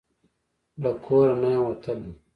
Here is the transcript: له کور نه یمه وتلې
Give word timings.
له 0.81 0.91
کور 1.05 1.27
نه 1.41 1.47
یمه 1.53 1.65
وتلې 1.69 2.11